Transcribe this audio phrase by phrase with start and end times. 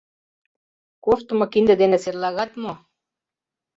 [1.05, 2.73] Коштымо кинде дене серлагат мо?